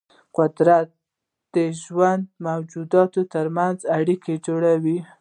قدرت 0.37 0.87
د 1.55 1.55
ژوندي 1.81 2.29
موجوداتو 2.47 3.21
ترمنځ 3.33 3.77
اړیکې 3.97 4.33
جوړوي. 4.45 4.97